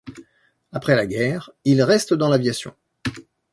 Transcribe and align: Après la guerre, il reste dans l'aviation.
Après 0.71 0.95
la 0.95 1.05
guerre, 1.05 1.51
il 1.63 1.83
reste 1.83 2.15
dans 2.15 2.27
l'aviation. 2.27 2.73